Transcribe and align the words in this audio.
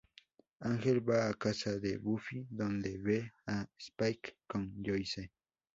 Ángel 0.69 1.03
va 1.07 1.27
a 1.27 1.33
casa 1.35 1.77
de 1.77 1.99
Buffy, 1.99 2.47
donde 2.49 2.97
ve 2.97 3.33
a 3.45 3.67
Spike 3.77 4.39
con 4.47 4.73
Joyce. 4.83 5.29